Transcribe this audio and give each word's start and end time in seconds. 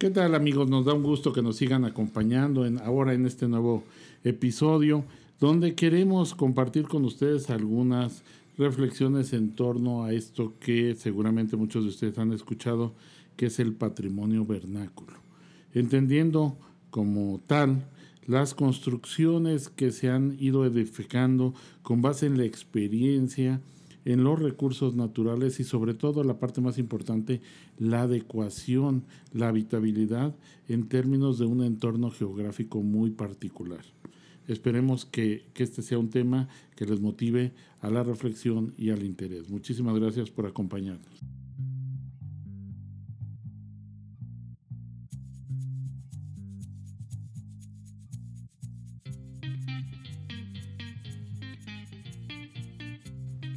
¿Qué 0.00 0.08
tal 0.08 0.34
amigos? 0.34 0.70
Nos 0.70 0.86
da 0.86 0.94
un 0.94 1.02
gusto 1.02 1.30
que 1.30 1.42
nos 1.42 1.56
sigan 1.56 1.84
acompañando 1.84 2.64
en, 2.64 2.78
ahora 2.78 3.12
en 3.12 3.26
este 3.26 3.46
nuevo 3.46 3.84
episodio 4.24 5.04
donde 5.38 5.74
queremos 5.74 6.34
compartir 6.34 6.88
con 6.88 7.04
ustedes 7.04 7.50
algunas 7.50 8.22
reflexiones 8.56 9.34
en 9.34 9.54
torno 9.54 10.04
a 10.04 10.14
esto 10.14 10.54
que 10.58 10.94
seguramente 10.94 11.58
muchos 11.58 11.84
de 11.84 11.90
ustedes 11.90 12.16
han 12.16 12.32
escuchado, 12.32 12.94
que 13.36 13.44
es 13.44 13.60
el 13.60 13.74
patrimonio 13.74 14.46
vernáculo. 14.46 15.18
Entendiendo 15.74 16.56
como 16.88 17.38
tal 17.46 17.86
las 18.26 18.54
construcciones 18.54 19.68
que 19.68 19.92
se 19.92 20.08
han 20.08 20.34
ido 20.40 20.64
edificando 20.64 21.52
con 21.82 22.00
base 22.00 22.24
en 22.24 22.38
la 22.38 22.44
experiencia, 22.44 23.60
en 24.04 24.24
los 24.24 24.38
recursos 24.38 24.94
naturales 24.94 25.60
y 25.60 25.64
sobre 25.64 25.94
todo 25.94 26.24
la 26.24 26.38
parte 26.38 26.60
más 26.60 26.78
importante, 26.78 27.40
la 27.78 28.02
adecuación, 28.02 29.04
la 29.32 29.48
habitabilidad 29.48 30.34
en 30.68 30.88
términos 30.88 31.38
de 31.38 31.46
un 31.46 31.62
entorno 31.62 32.10
geográfico 32.10 32.82
muy 32.82 33.10
particular. 33.10 33.84
Esperemos 34.48 35.04
que, 35.04 35.44
que, 35.54 35.62
este 35.62 35.82
sea 35.82 35.98
un 35.98 36.10
tema 36.10 36.48
que 36.74 36.86
les 36.86 37.00
motive 37.00 37.52
a 37.80 37.90
la 37.90 38.02
reflexión 38.02 38.74
y 38.76 38.90
al 38.90 39.04
interés. 39.04 39.48
Muchísimas 39.48 39.96
gracias 39.98 40.30
por 40.30 40.46
acompañarnos. 40.46 41.20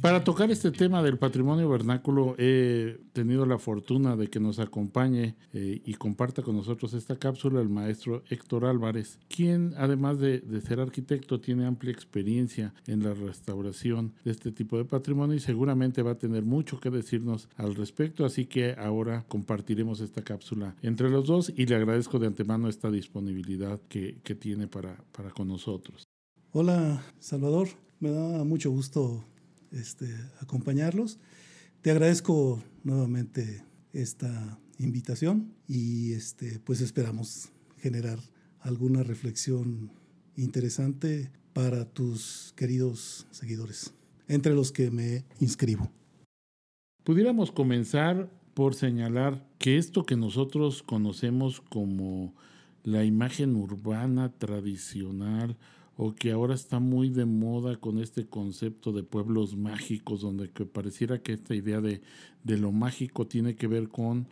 Para 0.04 0.22
tocar 0.22 0.50
este 0.50 0.70
tema 0.70 1.02
del 1.02 1.16
patrimonio 1.16 1.66
vernáculo, 1.66 2.34
he 2.36 3.00
tenido 3.14 3.46
la 3.46 3.56
fortuna 3.56 4.16
de 4.16 4.28
que 4.28 4.38
nos 4.38 4.58
acompañe 4.58 5.34
eh, 5.54 5.80
y 5.82 5.94
comparta 5.94 6.42
con 6.42 6.56
nosotros 6.56 6.92
esta 6.92 7.18
cápsula 7.18 7.62
el 7.62 7.70
maestro 7.70 8.22
Héctor 8.28 8.66
Álvarez, 8.66 9.18
quien 9.34 9.72
además 9.78 10.18
de, 10.18 10.42
ser 10.60 10.80
arquitecto 10.80 11.40
tiene 11.40 11.64
amplia 11.64 11.90
experiencia 11.90 12.74
en 12.86 13.02
la 13.02 13.14
restauración 13.14 14.12
de 14.26 14.32
este 14.32 14.52
tipo 14.52 14.76
de 14.76 14.84
patrimonio 14.84 15.36
y 15.36 15.40
seguramente 15.40 16.02
va 16.02 16.10
a 16.10 16.18
tener 16.18 16.42
mucho 16.42 16.80
que 16.80 16.90
decirnos 16.90 17.48
al 17.56 17.74
respecto, 17.74 18.26
así 18.26 18.44
que 18.44 18.74
ahora 18.74 19.24
compartiremos 19.26 20.00
esta 20.00 20.22
cápsula 20.22 20.76
entre 20.82 21.08
los 21.08 21.26
dos 21.26 21.50
y 21.56 21.64
le 21.64 21.76
agradezco 21.76 22.18
de 22.18 22.26
antemano 22.26 22.68
esta 22.68 22.90
disponibilidad 22.90 23.80
que, 23.88 24.18
que 24.22 24.34
tiene 24.34 24.68
para, 24.68 25.02
para 25.12 25.30
con 25.30 25.48
nosotros. 25.48 26.04
Hola 26.52 27.02
Salvador, 27.18 27.68
me 28.00 28.10
da 28.10 28.44
mucho 28.44 28.70
gusto 28.70 29.24
este, 29.74 30.06
acompañarlos. 30.40 31.18
Te 31.82 31.90
agradezco 31.90 32.62
nuevamente 32.82 33.64
esta 33.92 34.58
invitación 34.78 35.52
y 35.68 36.12
este, 36.12 36.58
pues 36.60 36.80
esperamos 36.80 37.50
generar 37.78 38.18
alguna 38.60 39.02
reflexión 39.02 39.90
interesante 40.36 41.30
para 41.52 41.84
tus 41.84 42.52
queridos 42.56 43.26
seguidores, 43.30 43.94
entre 44.26 44.54
los 44.54 44.72
que 44.72 44.90
me 44.90 45.24
inscribo. 45.40 45.90
Pudiéramos 47.04 47.52
comenzar 47.52 48.30
por 48.54 48.74
señalar 48.74 49.46
que 49.58 49.76
esto 49.76 50.04
que 50.04 50.16
nosotros 50.16 50.82
conocemos 50.82 51.60
como 51.60 52.34
la 52.82 53.04
imagen 53.04 53.56
urbana 53.56 54.32
tradicional 54.32 55.56
o 55.96 56.14
que 56.14 56.32
ahora 56.32 56.54
está 56.54 56.80
muy 56.80 57.08
de 57.08 57.24
moda 57.24 57.76
con 57.76 57.98
este 57.98 58.26
concepto 58.26 58.92
de 58.92 59.02
pueblos 59.02 59.56
mágicos, 59.56 60.22
donde 60.22 60.50
que 60.50 60.66
pareciera 60.66 61.22
que 61.22 61.32
esta 61.32 61.54
idea 61.54 61.80
de, 61.80 62.02
de 62.42 62.58
lo 62.58 62.72
mágico 62.72 63.26
tiene 63.26 63.54
que 63.54 63.66
ver 63.66 63.88
con 63.88 64.26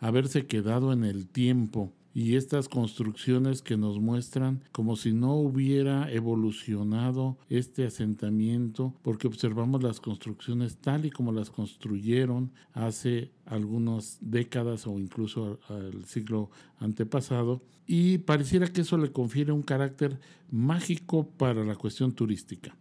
haberse 0.00 0.46
quedado 0.46 0.92
en 0.92 1.04
el 1.04 1.26
tiempo 1.26 1.92
y 2.18 2.34
estas 2.34 2.68
construcciones 2.68 3.62
que 3.62 3.76
nos 3.76 4.00
muestran 4.00 4.64
como 4.72 4.96
si 4.96 5.12
no 5.12 5.36
hubiera 5.36 6.10
evolucionado 6.10 7.38
este 7.48 7.86
asentamiento, 7.86 8.92
porque 9.02 9.28
observamos 9.28 9.84
las 9.84 10.00
construcciones 10.00 10.78
tal 10.78 11.06
y 11.06 11.10
como 11.10 11.30
las 11.30 11.50
construyeron 11.50 12.50
hace 12.72 13.30
algunas 13.46 14.18
décadas 14.20 14.88
o 14.88 14.98
incluso 14.98 15.60
al 15.68 16.06
siglo 16.06 16.50
antepasado, 16.80 17.62
y 17.86 18.18
pareciera 18.18 18.66
que 18.66 18.80
eso 18.80 18.98
le 18.98 19.12
confiere 19.12 19.52
un 19.52 19.62
carácter 19.62 20.18
mágico 20.50 21.28
para 21.38 21.64
la 21.64 21.76
cuestión 21.76 22.10
turística 22.10 22.76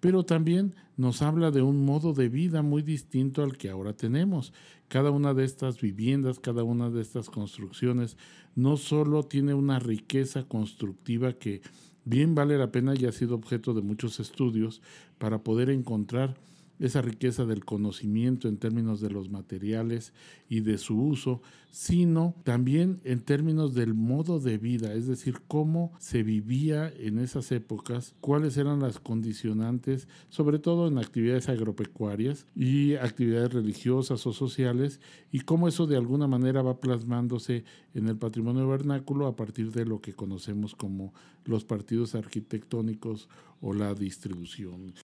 pero 0.00 0.24
también 0.24 0.74
nos 0.96 1.22
habla 1.22 1.50
de 1.50 1.62
un 1.62 1.84
modo 1.84 2.12
de 2.12 2.28
vida 2.28 2.62
muy 2.62 2.82
distinto 2.82 3.42
al 3.42 3.56
que 3.56 3.70
ahora 3.70 3.92
tenemos. 3.92 4.52
Cada 4.88 5.10
una 5.10 5.34
de 5.34 5.44
estas 5.44 5.80
viviendas, 5.80 6.40
cada 6.40 6.64
una 6.64 6.90
de 6.90 7.02
estas 7.02 7.30
construcciones, 7.30 8.16
no 8.54 8.76
solo 8.76 9.22
tiene 9.22 9.54
una 9.54 9.78
riqueza 9.78 10.44
constructiva 10.44 11.34
que 11.34 11.62
bien 12.04 12.34
vale 12.34 12.58
la 12.58 12.72
pena 12.72 12.94
y 12.96 13.04
ha 13.06 13.12
sido 13.12 13.34
objeto 13.34 13.74
de 13.74 13.82
muchos 13.82 14.18
estudios 14.18 14.82
para 15.18 15.38
poder 15.42 15.70
encontrar 15.70 16.36
esa 16.78 17.02
riqueza 17.02 17.44
del 17.44 17.64
conocimiento 17.64 18.48
en 18.48 18.56
términos 18.56 19.00
de 19.00 19.10
los 19.10 19.30
materiales 19.30 20.12
y 20.48 20.60
de 20.60 20.78
su 20.78 21.00
uso, 21.00 21.42
sino 21.70 22.34
también 22.44 23.00
en 23.04 23.20
términos 23.20 23.74
del 23.74 23.94
modo 23.94 24.40
de 24.40 24.58
vida, 24.58 24.94
es 24.94 25.06
decir, 25.06 25.40
cómo 25.48 25.92
se 25.98 26.22
vivía 26.22 26.92
en 26.98 27.18
esas 27.18 27.52
épocas, 27.52 28.14
cuáles 28.20 28.56
eran 28.56 28.80
las 28.80 29.00
condicionantes, 29.00 30.08
sobre 30.28 30.58
todo 30.58 30.88
en 30.88 30.98
actividades 30.98 31.48
agropecuarias 31.48 32.46
y 32.54 32.94
actividades 32.94 33.52
religiosas 33.52 34.26
o 34.26 34.32
sociales, 34.32 35.00
y 35.30 35.40
cómo 35.40 35.68
eso 35.68 35.86
de 35.86 35.96
alguna 35.96 36.26
manera 36.26 36.62
va 36.62 36.80
plasmándose 36.80 37.64
en 37.94 38.08
el 38.08 38.16
patrimonio 38.16 38.68
vernáculo 38.68 39.26
a 39.26 39.36
partir 39.36 39.72
de 39.72 39.84
lo 39.84 40.00
que 40.00 40.14
conocemos 40.14 40.74
como 40.74 41.12
los 41.44 41.64
partidos 41.64 42.14
arquitectónicos 42.14 43.28
o 43.60 43.74
la 43.74 43.94
distribución. 43.94 44.94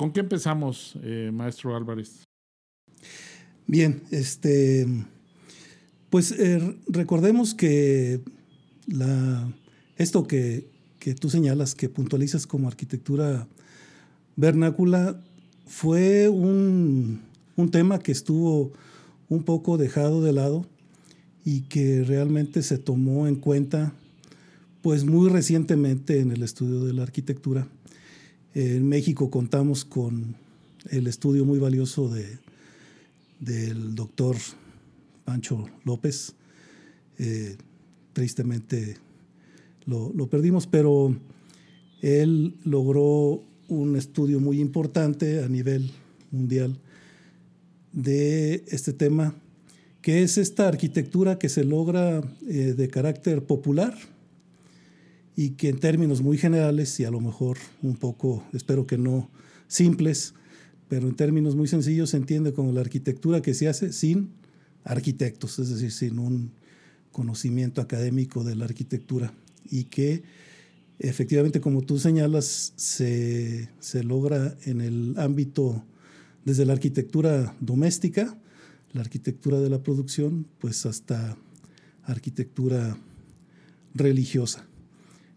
¿Con 0.00 0.12
qué 0.12 0.20
empezamos, 0.20 0.94
eh, 1.02 1.30
maestro 1.30 1.76
Álvarez? 1.76 2.24
Bien, 3.66 4.02
este, 4.10 4.86
pues 6.08 6.32
eh, 6.32 6.78
recordemos 6.88 7.52
que 7.52 8.22
esto 9.98 10.26
que, 10.26 10.70
que, 10.98 11.14
tú 11.14 11.28
señalas, 11.28 11.74
que 11.74 11.90
puntualizas 11.90 12.46
como 12.46 12.66
arquitectura 12.66 13.46
vernácula, 14.36 15.22
fue 15.66 16.30
un, 16.30 17.20
un 17.56 17.70
tema 17.70 17.98
que 17.98 18.12
estuvo 18.12 18.72
un 19.28 19.42
poco 19.42 19.76
dejado 19.76 20.22
de 20.22 20.32
lado 20.32 20.64
y 21.44 21.64
que 21.68 22.04
realmente 22.04 22.62
se 22.62 22.78
tomó 22.78 23.28
en 23.28 23.36
cuenta 23.36 23.92
pues 24.80 25.04
muy 25.04 25.28
recientemente 25.28 26.20
en 26.20 26.32
el 26.32 26.42
estudio 26.42 26.86
de 26.86 26.94
la 26.94 27.02
arquitectura 27.02 27.68
en 28.54 28.88
México 28.88 29.30
contamos 29.30 29.84
con 29.84 30.34
el 30.90 31.06
estudio 31.06 31.44
muy 31.44 31.58
valioso 31.58 32.08
de, 32.08 32.38
del 33.38 33.94
doctor 33.94 34.36
Pancho 35.24 35.68
López. 35.84 36.34
Eh, 37.18 37.56
tristemente 38.12 38.96
lo, 39.86 40.12
lo, 40.14 40.28
perdimos, 40.28 40.66
pero 40.66 41.14
él 42.00 42.56
logró 42.64 43.42
un 43.68 43.96
estudio 43.96 44.40
muy 44.40 44.60
importante 44.60 45.42
a 45.44 45.48
nivel 45.48 45.90
mundial 46.30 46.78
de 47.92 48.64
este 48.68 48.92
tema, 48.92 49.34
que 50.02 50.22
es 50.22 50.38
esta 50.38 50.68
arquitectura 50.68 51.38
que 51.38 51.48
se 51.48 51.64
logra 51.64 52.22
eh, 52.48 52.74
de 52.76 52.88
carácter 52.88 53.44
popular, 53.44 53.96
y 55.40 55.52
que 55.52 55.70
en 55.70 55.78
términos 55.78 56.20
muy 56.20 56.36
generales 56.36 57.00
y 57.00 57.06
a 57.06 57.10
lo 57.10 57.18
mejor 57.18 57.56
un 57.80 57.96
poco, 57.96 58.44
espero 58.52 58.86
que 58.86 58.98
no 58.98 59.30
simples, 59.68 60.34
pero 60.86 61.08
en 61.08 61.16
términos 61.16 61.56
muy 61.56 61.66
sencillos 61.66 62.10
se 62.10 62.18
entiende 62.18 62.52
como 62.52 62.72
la 62.72 62.82
arquitectura 62.82 63.40
que 63.40 63.54
se 63.54 63.66
hace 63.66 63.94
sin 63.94 64.34
arquitectos, 64.84 65.58
es 65.58 65.70
decir, 65.70 65.92
sin 65.92 66.18
un 66.18 66.52
conocimiento 67.10 67.80
académico 67.80 68.44
de 68.44 68.54
la 68.54 68.66
arquitectura 68.66 69.32
y 69.70 69.84
que 69.84 70.24
efectivamente, 70.98 71.62
como 71.62 71.80
tú 71.80 71.98
señalas, 71.98 72.74
se, 72.76 73.70
se 73.78 74.04
logra 74.04 74.58
en 74.66 74.82
el 74.82 75.14
ámbito 75.16 75.82
desde 76.44 76.66
la 76.66 76.74
arquitectura 76.74 77.56
doméstica, 77.60 78.36
la 78.92 79.00
arquitectura 79.00 79.58
de 79.58 79.70
la 79.70 79.82
producción, 79.82 80.46
pues 80.58 80.84
hasta 80.84 81.38
arquitectura 82.04 82.98
religiosa 83.94 84.66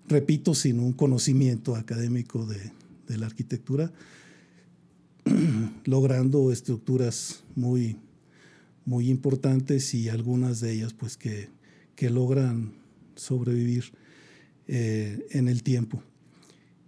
repito, 0.07 0.53
sin 0.53 0.79
un 0.79 0.93
conocimiento 0.93 1.75
académico 1.75 2.45
de, 2.45 2.71
la 3.17 3.27
arquitectura, 3.27 3.91
logrando 5.85 6.51
estructuras 6.51 7.43
muy, 7.55 7.97
muy 8.85 9.09
importantes 9.09 9.93
y 9.93 10.09
algunas 10.09 10.61
de 10.61 10.71
ellas 10.71 10.93
pues 10.93 11.17
que, 11.17 11.49
logran 12.09 12.73
sobrevivir 13.15 13.93
eh, 14.67 15.25
en 15.31 15.47
el 15.47 15.63
tiempo. 15.63 16.03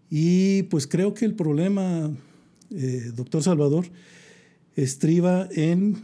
Y 0.10 0.64
pues 0.64 0.88
creo 0.88 1.14
que 1.14 1.24
el 1.24 1.36
problema, 1.36 2.12
eh, 2.70 3.12
doctor 3.16 3.42
Salvador, 3.42 3.86
estriba 4.76 5.48
en 5.54 6.04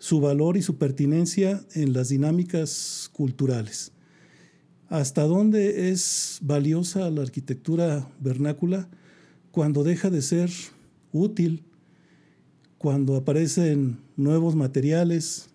su 0.00 0.20
valor 0.20 0.56
y 0.56 0.62
su 0.62 0.78
pertinencia 0.78 1.64
en 1.74 1.92
las 1.92 2.08
dinámicas 2.08 3.08
culturales. 3.12 3.92
¿Hasta 4.90 5.22
dónde 5.22 5.92
es 5.92 6.40
valiosa 6.42 7.08
la 7.10 7.22
arquitectura 7.22 8.10
vernácula? 8.18 8.88
Cuando 9.52 9.84
deja 9.84 10.10
de 10.10 10.20
ser 10.20 10.50
útil, 11.12 11.62
cuando 12.76 13.14
aparecen 13.14 14.00
nuevos 14.16 14.56
materiales, 14.56 15.48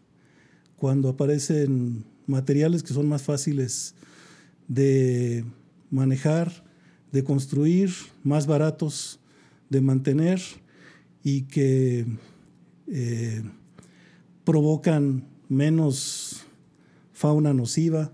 cuando 0.78 1.10
aparecen 1.10 2.06
materiales 2.28 2.82
que 2.82 2.94
son 2.94 3.10
más 3.10 3.24
fáciles 3.24 3.94
de 4.70 5.44
manejar, 5.90 6.64
de 7.12 7.26
construir, 7.26 7.92
más 8.24 8.48
baratos 8.48 9.20
de 9.70 9.82
mantener 9.82 10.40
y 11.26 11.42
que 11.42 12.06
eh, 12.88 13.44
provocan 14.46 15.28
menos 15.50 16.46
fauna 17.12 17.54
nociva 17.54 18.14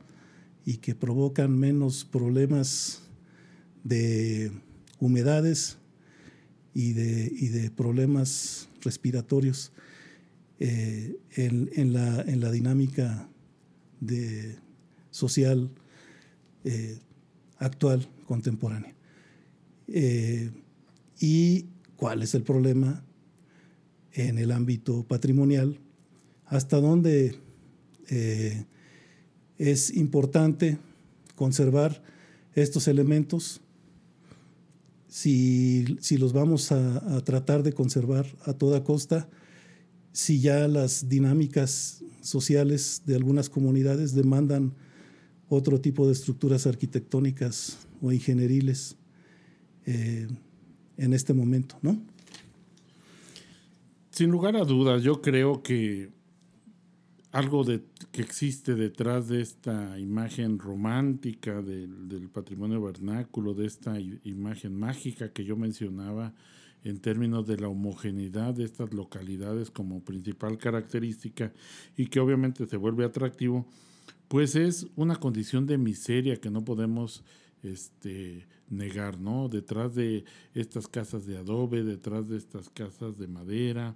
y 0.65 0.77
que 0.77 0.95
provocan 0.95 1.57
menos 1.57 2.05
problemas 2.05 3.01
de 3.83 4.51
humedades 4.99 5.77
y 6.73 6.93
de, 6.93 7.71
problemas 7.75 8.69
respiratorios 8.81 9.71
eh, 10.59 11.17
en, 11.31 11.93
la, 11.93 12.51
dinámica 12.51 13.27
de, 13.99 14.55
social 15.09 15.69
eh, 16.63 16.99
actual, 17.57 18.07
contemporánea. 18.25 18.95
Eh, 19.87 20.51
¿Y 21.19 21.65
cuál 21.97 22.23
es 22.23 22.33
el 22.35 22.43
problema 22.43 23.03
en 24.13 24.37
el 24.37 24.51
ámbito 24.51 25.03
patrimonial? 25.03 25.79
¿Hasta 26.45 26.79
dónde 26.79 27.37
es 29.61 29.95
importante 29.95 30.79
conservar 31.35 32.01
estos 32.55 32.87
elementos 32.87 33.61
si, 35.07 35.85
los 36.17 36.33
vamos 36.33 36.71
a, 36.71 37.21
tratar 37.23 37.61
de 37.61 37.71
conservar 37.71 38.25
a 38.45 38.53
toda 38.53 38.83
costa, 38.83 39.29
si 40.13 40.39
ya 40.39 40.67
las 40.67 41.09
dinámicas 41.09 42.03
sociales 42.21 43.03
de 43.05 43.15
algunas 43.15 43.49
comunidades 43.49 44.15
demandan 44.15 44.73
otro 45.47 45.79
tipo 45.79 46.07
de 46.07 46.13
estructuras 46.13 46.65
arquitectónicas 46.65 47.77
o 48.01 48.11
ingenieriles 48.11 48.95
eh, 49.85 50.27
en 50.97 51.13
este 51.13 51.33
momento, 51.33 51.77
¿no? 51.83 52.01
Sin 54.09 54.31
lugar 54.31 54.55
a 54.55 54.65
dudas, 54.65 55.03
yo 55.03 55.21
creo 55.21 55.61
que 55.61 56.09
algo 57.31 57.63
de, 57.63 57.81
que 58.11 58.21
existe 58.21 58.75
detrás 58.75 59.29
de 59.29 59.41
esta 59.41 59.97
imagen 59.99 60.59
romántica 60.59 61.61
del, 61.61 62.29
patrimonio 62.31 62.81
vernáculo, 62.81 63.53
de 63.53 63.65
esta 63.65 63.99
imagen 63.99 64.77
mágica 64.77 65.31
que 65.31 65.45
yo 65.45 65.55
mencionaba 65.55 66.33
en 66.83 66.99
términos 66.99 67.45
de 67.47 67.57
la 67.57 67.67
homogeneidad 67.67 68.53
de 68.53 68.63
estas 68.63 68.93
localidades 68.93 69.69
como 69.69 70.03
principal 70.03 70.57
característica 70.57 71.53
y 71.95 72.07
que 72.07 72.19
obviamente 72.19 72.65
se 72.65 72.77
vuelve 72.77 73.05
atractivo, 73.05 73.67
pues 74.27 74.55
es 74.55 74.87
una 74.95 75.15
condición 75.15 75.67
de 75.67 75.77
miseria 75.77 76.37
que 76.37 76.49
no 76.49 76.65
podemos 76.65 77.23
este, 77.63 78.47
negar, 78.69 79.19
¿no? 79.19 79.47
Detrás 79.47 79.93
de 79.93 80.25
estas 80.53 80.87
casas 80.87 81.25
de 81.25 81.37
adobe, 81.37 81.83
detrás 81.83 82.27
de 82.27 82.37
estas 82.37 82.69
casas 82.69 83.17
de 83.17 83.27
madera, 83.27 83.95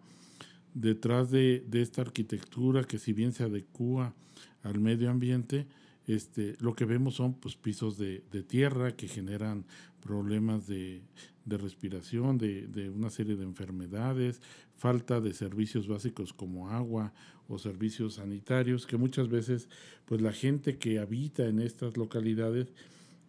detrás 0.75 1.31
de, 1.31 1.65
esta 1.71 2.01
arquitectura 2.01 2.83
que 2.83 2.99
si 2.99 3.13
bien 3.13 3.31
se 3.31 3.43
adecua 3.43 4.13
al 4.61 4.79
medio 4.79 5.09
ambiente, 5.09 5.65
este, 6.05 6.55
lo 6.59 6.75
que 6.75 6.85
vemos 6.85 7.15
son 7.15 7.33
pues, 7.33 7.55
pisos 7.55 7.97
de, 7.97 8.21
tierra 8.47 8.95
que 8.95 9.07
generan 9.07 9.65
problemas 10.01 10.67
de, 10.67 11.01
respiración, 11.45 12.37
de, 12.37 12.91
una 12.93 13.09
serie 13.09 13.35
de 13.35 13.43
enfermedades, 13.43 14.41
falta 14.75 15.21
de 15.21 15.33
servicios 15.33 15.87
básicos 15.87 16.33
como 16.33 16.69
agua 16.69 17.13
o 17.47 17.57
servicios 17.57 18.15
sanitarios, 18.15 18.85
que 18.85 18.97
muchas 18.97 19.29
veces 19.29 19.69
pues, 20.05 20.21
la 20.21 20.33
gente 20.33 20.77
que 20.77 20.99
habita 20.99 21.47
en 21.47 21.59
estas 21.59 21.95
localidades 21.97 22.67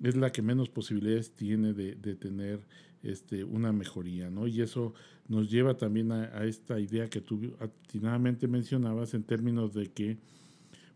es 0.03 0.17
la 0.17 0.33
que 0.33 0.43
menos 0.43 0.69
posibilidades 0.69 1.31
tiene 1.31 1.73
de, 1.73 1.95
tener 2.17 2.61
este, 3.07 3.45
una 3.45 3.73
mejoría, 3.73 4.31
¿no? 4.31 4.47
Y 4.47 4.61
eso 4.61 4.95
nos 5.29 5.51
lleva 5.51 5.77
también 5.77 6.13
a, 6.13 6.45
esta 6.45 6.79
idea 6.79 7.09
que 7.09 7.21
tú 7.21 7.55
atinadamente 7.61 8.49
mencionabas 8.49 9.15
en 9.15 9.23
términos 9.23 9.75
de 9.75 9.91
que 9.91 10.19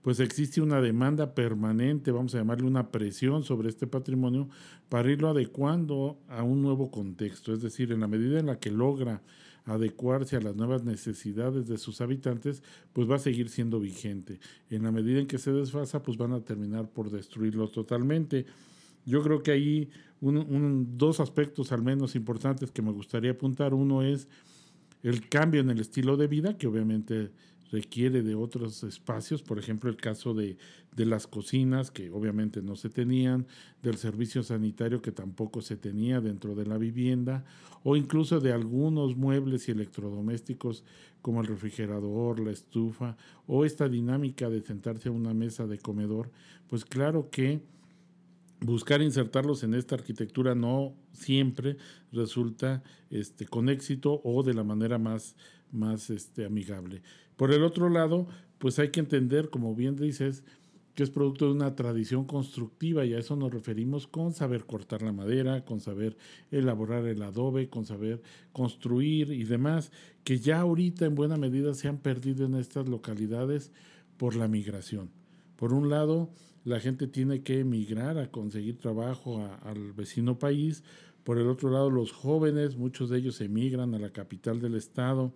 pues 0.02 0.18
existe 0.18 0.62
una 0.62 0.80
demanda 0.80 1.34
permanente, 1.34 2.10
vamos 2.10 2.34
a 2.34 2.38
llamarle 2.38 2.66
una 2.66 2.90
presión 2.90 3.42
sobre 3.42 3.68
este 3.68 3.86
patrimonio 3.86 4.48
para 4.88 5.10
irlo 5.10 5.28
adecuando 5.28 6.18
a 6.28 6.42
un 6.42 6.62
nuevo 6.62 6.90
contexto, 6.90 7.52
es 7.52 7.60
decir, 7.60 7.92
en 7.92 8.00
la 8.00 8.08
medida 8.08 8.38
en 8.38 8.46
la 8.46 8.58
que 8.58 8.70
logra 8.70 9.20
adecuarse 9.66 10.36
a 10.36 10.40
las 10.40 10.56
nuevas 10.56 10.84
necesidades 10.84 11.68
de 11.68 11.76
sus 11.76 12.00
habitantes, 12.00 12.62
pues 12.92 13.10
va 13.10 13.16
a 13.16 13.18
seguir 13.18 13.50
siendo 13.50 13.78
vigente. 13.78 14.40
En 14.70 14.84
la 14.84 14.90
medida 14.90 15.20
en 15.20 15.26
que 15.26 15.38
se 15.38 15.52
desfasa, 15.52 16.02
pues 16.02 16.16
van 16.16 16.32
a 16.32 16.40
terminar 16.40 16.88
por 16.88 17.10
destruirlo 17.10 17.68
totalmente. 17.68 18.46
Yo 19.06 19.22
creo 19.22 19.42
que 19.42 19.52
hay 19.52 19.90
un, 20.20 20.98
dos 20.98 21.20
aspectos 21.20 21.72
al 21.72 21.82
menos 21.82 22.14
importantes 22.14 22.70
que 22.70 22.82
me 22.82 22.92
gustaría 22.92 23.32
apuntar. 23.32 23.74
Uno 23.74 24.02
es 24.02 24.28
el 25.02 25.28
cambio 25.28 25.60
en 25.60 25.70
el 25.70 25.80
estilo 25.80 26.16
de 26.16 26.26
vida, 26.26 26.58
que 26.58 26.66
obviamente 26.66 27.30
requiere 27.72 28.22
de 28.22 28.34
otros 28.34 28.82
espacios, 28.82 29.42
por 29.42 29.58
ejemplo 29.58 29.88
el 29.90 29.96
caso 29.96 30.34
de, 30.34 30.56
de, 30.96 31.06
las 31.06 31.28
cocinas, 31.28 31.92
que 31.92 32.10
obviamente 32.10 32.62
no 32.62 32.74
se 32.74 32.90
tenían, 32.90 33.46
del 33.80 33.96
servicio 33.96 34.42
sanitario 34.42 35.00
que 35.00 35.12
tampoco 35.12 35.62
se 35.62 35.76
tenía 35.76 36.20
dentro 36.20 36.56
de 36.56 36.66
la 36.66 36.78
vivienda, 36.78 37.44
o 37.84 37.96
incluso 37.96 38.40
de 38.40 38.52
algunos 38.52 39.16
muebles 39.16 39.68
y 39.68 39.72
electrodomésticos 39.72 40.84
como 41.22 41.40
el 41.40 41.46
refrigerador, 41.46 42.40
la 42.40 42.50
estufa, 42.50 43.16
o 43.46 43.64
esta 43.64 43.88
dinámica 43.88 44.50
de 44.50 44.62
sentarse 44.62 45.08
a 45.08 45.12
una 45.12 45.32
mesa 45.32 45.66
de 45.68 45.78
comedor, 45.78 46.30
pues 46.68 46.84
claro 46.84 47.30
que 47.30 47.62
buscar 48.60 49.02
insertarlos 49.02 49.62
en 49.62 49.74
esta 49.74 49.94
arquitectura 49.94 50.54
no 50.54 50.94
siempre 51.12 51.76
resulta 52.12 52.82
este, 53.10 53.46
con 53.46 53.68
éxito 53.68 54.20
o 54.24 54.42
de 54.42 54.54
la 54.54 54.64
manera 54.64 54.98
más, 54.98 55.36
más 55.72 56.10
este, 56.10 56.44
amigable. 56.44 57.02
Por 57.36 57.52
el 57.52 57.64
otro 57.64 57.88
lado, 57.88 58.26
pues 58.58 58.78
hay 58.78 58.90
que 58.90 59.00
entender, 59.00 59.48
como 59.50 59.74
bien 59.74 59.96
dices, 59.96 60.44
que 60.94 61.04
es 61.04 61.10
producto 61.10 61.46
de 61.46 61.52
una 61.52 61.74
tradición 61.76 62.26
constructiva 62.26 63.06
y 63.06 63.14
a 63.14 63.18
eso 63.18 63.36
nos 63.36 63.52
referimos 63.52 64.06
con 64.06 64.32
saber 64.32 64.66
cortar 64.66 65.02
la 65.02 65.12
madera, 65.12 65.64
con 65.64 65.80
saber 65.80 66.16
elaborar 66.50 67.06
el 67.06 67.22
adobe, 67.22 67.70
con 67.70 67.86
saber 67.86 68.20
construir 68.52 69.32
y 69.32 69.44
demás, 69.44 69.92
que 70.24 70.38
ya 70.38 70.60
ahorita 70.60 71.06
en 71.06 71.14
buena 71.14 71.36
medida 71.36 71.72
se 71.74 71.88
han 71.88 71.98
perdido 71.98 72.44
en 72.44 72.56
estas 72.56 72.88
localidades 72.88 73.72
por 74.18 74.36
la 74.36 74.48
migración. 74.48 75.19
Por 75.60 75.74
un 75.74 75.90
lado, 75.90 76.30
la 76.64 76.80
gente 76.80 77.06
tiene 77.06 77.42
que 77.42 77.60
emigrar 77.60 78.16
a 78.16 78.30
conseguir 78.30 78.78
trabajo 78.78 79.46
al 79.62 79.92
vecino 79.92 80.38
país. 80.38 80.82
Por 81.22 81.38
el 81.38 81.48
otro 81.48 81.68
lado, 81.68 81.90
los 81.90 82.12
jóvenes, 82.12 82.78
muchos 82.78 83.10
de 83.10 83.18
ellos 83.18 83.42
emigran 83.42 83.94
a 83.94 83.98
la 83.98 84.10
capital 84.10 84.58
del 84.58 84.74
estado 84.74 85.34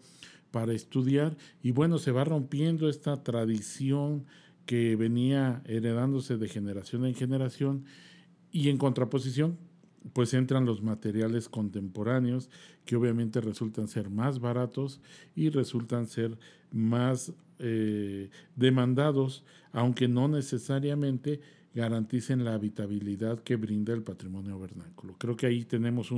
para 0.50 0.73
estudiar 0.73 1.37
y 1.62 1.73
bueno, 1.73 1.99
se 1.99 2.11
va 2.11 2.25
rompiendo 2.25 2.88
esta 2.88 3.23
tradición 3.23 4.25
que 4.64 4.97
venía 4.97 5.62
heredándose 5.66 6.38
de 6.38 6.49
generación 6.49 7.04
en 7.04 7.14
generación 7.14 7.85
y 8.50 8.71
en 8.71 8.78
contraposición 8.78 9.59
pues 10.14 10.33
entran 10.33 10.64
los 10.64 10.83
materiales 10.83 11.50
contemporáneos 11.50 12.49
que 12.87 12.97
obviamente 12.97 13.43
resultan 13.43 13.88
ser 13.88 14.09
más 14.09 14.38
baratos 14.38 15.00
y 15.35 15.50
resultan 15.50 16.07
ser 16.07 16.38
más 16.71 17.33
eh, 17.59 18.31
demandados, 18.57 19.45
aunque 19.73 20.09
no 20.09 20.29
necesariamente 20.29 21.41
garanticen 21.75 22.45
la 22.45 22.55
habitabilidad 22.55 23.41
que 23.41 23.57
brinda 23.57 23.93
el 23.93 24.03
patrimonio 24.03 24.59
vernáculo. 24.59 25.17
Creo 25.19 25.37
que 25.37 25.47
ahí 25.47 25.65
tenemos 25.65 26.13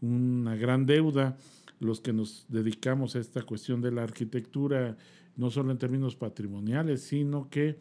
una 0.00 0.56
gran 0.56 0.86
deuda 0.86 1.36
los 1.80 2.00
que 2.00 2.12
nos 2.12 2.44
dedicamos 2.48 3.16
a 3.16 3.20
esta 3.20 3.42
cuestión 3.42 3.80
de 3.80 3.90
la 3.90 4.02
arquitectura, 4.02 4.96
no 5.36 5.50
solo 5.50 5.72
en 5.72 5.78
términos 5.78 6.16
patrimoniales, 6.16 7.02
sino 7.02 7.48
que 7.48 7.78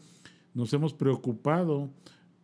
nos 0.53 0.73
hemos 0.73 0.93
preocupado 0.93 1.89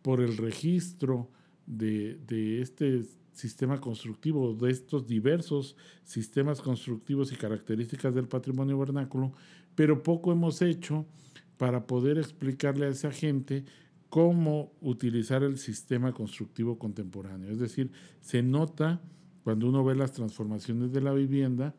por 0.02 0.20
el 0.20 0.36
registro 0.36 1.30
de, 1.66 2.18
de 2.26 2.60
este 2.60 3.04
sistema 3.36 3.78
constructivo, 3.78 4.54
de 4.54 4.70
estos 4.70 5.06
diversos 5.06 5.76
sistemas 6.04 6.62
constructivos 6.62 7.32
y 7.32 7.36
características 7.36 8.14
del 8.14 8.28
patrimonio 8.28 8.78
vernáculo, 8.78 9.32
pero 9.74 10.02
poco 10.02 10.32
hemos 10.32 10.62
hecho 10.62 11.04
para 11.58 11.86
poder 11.86 12.16
explicarle 12.16 12.86
a 12.86 12.90
esa 12.90 13.12
gente 13.12 13.64
cómo 14.08 14.72
utilizar 14.80 15.42
el 15.42 15.58
sistema 15.58 16.12
constructivo 16.12 16.78
contemporáneo. 16.78 17.50
Es 17.50 17.58
decir, 17.58 17.90
se 18.20 18.42
nota 18.42 19.02
cuando 19.44 19.68
uno 19.68 19.84
ve 19.84 19.94
las 19.94 20.12
transformaciones 20.12 20.92
de 20.92 21.02
la 21.02 21.12
vivienda 21.12 21.74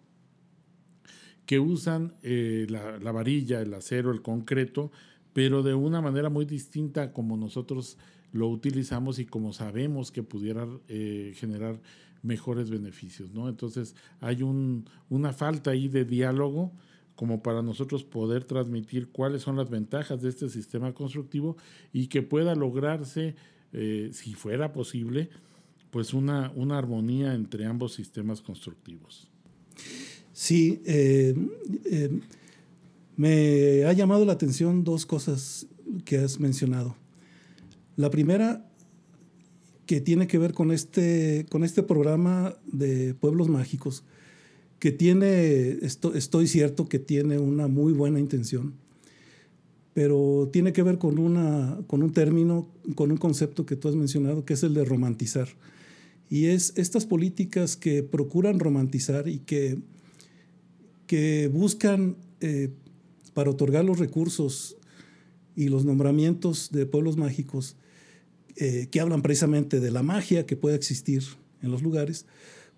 que 1.48 1.60
usan 1.60 2.14
eh, 2.22 2.68
la, 2.70 3.12
varilla, 3.12 3.62
el 3.62 3.74
acero, 3.74 4.12
el 4.12 4.22
concreto, 4.22 4.92
pero 5.34 5.64
de 5.64 5.74
una 5.74 6.02
manera 6.02 6.30
muy 6.30 6.46
distinta 6.46 7.12
como 7.12 7.36
nosotros 7.36 7.98
lo 8.32 8.48
utilizamos 8.48 9.20
y 9.20 9.26
como 9.26 9.54
sabemos 9.54 10.12
que 10.12 10.24
pudiera 10.24 10.68
eh, 10.88 11.34
generar 11.36 11.80
mejores 12.24 12.70
beneficios, 12.70 13.32
¿no? 13.34 13.48
Entonces 13.48 13.96
hay 14.20 14.44
una 14.44 15.34
falta 15.34 15.72
ahí 15.72 15.88
de 15.88 16.06
diálogo 16.06 16.72
como 17.16 17.42
para 17.42 17.62
nosotros 17.62 18.04
poder 18.04 18.44
transmitir 18.44 19.10
cuáles 19.10 19.42
son 19.42 19.56
las 19.56 19.70
ventajas 19.70 20.22
de 20.22 20.30
este 20.30 20.50
sistema 20.50 20.94
constructivo 20.94 21.58
y 21.92 22.08
que 22.08 22.22
pueda 22.22 22.54
lograrse, 22.54 23.36
eh, 23.74 24.10
si 24.14 24.34
fuera 24.34 24.72
posible, 24.72 25.30
pues 25.90 26.14
una, 26.14 26.52
armonía 26.72 27.34
entre 27.34 27.66
ambos 27.66 27.94
sistemas 27.94 28.42
constructivos. 28.42 29.28
Sí, 30.34 30.82
eh, 30.86 31.34
me 33.16 33.84
ha 33.86 33.94
llamado 33.94 34.26
la 34.26 34.34
atención 34.34 34.84
dos 34.84 35.08
cosas 35.08 35.66
que 36.06 36.20
has 36.20 36.40
mencionado. 36.40 36.96
La 37.98 38.10
primera, 38.10 38.66
que 39.86 40.00
tiene 40.00 40.28
que 40.28 40.38
ver 40.38 40.54
con 40.54 40.72
este, 40.72 41.46
con 41.50 41.66
este 41.66 41.84
programa 41.84 42.56
de 42.66 43.14
pueblos 43.14 43.50
mágicos, 43.50 44.06
que 44.80 44.92
tiene, 44.92 45.80
estoy 45.82 46.48
cierto 46.48 46.88
que 46.88 47.00
tiene 47.00 47.38
una 47.38 47.68
muy 47.68 47.92
buena 47.92 48.20
intención, 48.20 48.76
pero 49.94 50.50
tiene 50.54 50.72
que 50.72 50.84
ver 50.84 50.98
con, 50.98 51.20
una, 51.20 51.80
con 51.88 52.02
un 52.04 52.14
término, 52.14 52.70
con 52.96 53.12
un 53.12 53.18
concepto 53.18 53.66
que 53.66 53.76
tú 53.76 53.90
has 53.90 53.96
mencionado, 53.96 54.46
que 54.46 54.54
es 54.54 54.64
el 54.64 54.74
de 54.74 54.86
romantizar. 54.86 55.50
Y 56.30 56.46
es 56.46 56.72
estas 56.78 57.06
políticas 57.06 57.76
que 57.76 58.04
procuran 58.04 58.60
romantizar 58.60 59.28
y 59.28 59.40
que 59.40 59.80
que 61.08 61.50
buscan 61.52 62.18
eh, 62.42 62.70
para 63.34 63.50
otorgar 63.50 63.86
los 63.86 63.98
recursos 63.98 64.76
y 65.56 65.70
los 65.70 65.86
nombramientos 65.86 66.70
de 66.72 66.86
pueblos 66.86 67.18
mágicos 67.18 67.78
eh, 68.60 68.88
que 68.90 69.00
hablan 69.00 69.22
precisamente 69.22 69.80
de 69.80 69.92
la 69.92 70.02
magia 70.02 70.46
que 70.46 70.56
puede 70.56 70.76
existir 70.76 71.24
en 71.62 71.72
los 71.72 71.84
lugares, 71.84 72.26